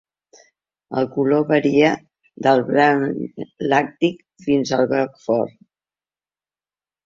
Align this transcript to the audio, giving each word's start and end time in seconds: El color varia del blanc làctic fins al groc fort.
El 1.01 1.09
color 1.17 1.43
varia 1.51 1.91
del 2.49 2.63
blanc 2.71 3.45
làctic 3.75 4.19
fins 4.49 4.75
al 4.81 4.89
groc 4.97 5.25
fort. 5.31 5.59